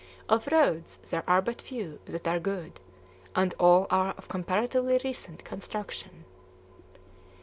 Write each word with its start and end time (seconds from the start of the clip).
Of 0.27 0.47
roads 0.51 0.97
there 1.11 1.23
are 1.29 1.43
but 1.43 1.61
few 1.61 1.99
that 2.05 2.27
are 2.27 2.39
good, 2.39 2.79
and 3.35 3.53
all 3.59 3.85
are 3.91 4.15
of 4.17 4.27
comparatively 4.29 4.99
recent 5.03 5.43
construction. 5.43 6.25